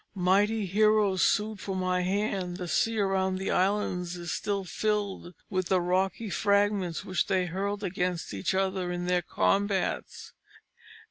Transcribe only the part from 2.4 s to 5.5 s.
the sea around that island is still filled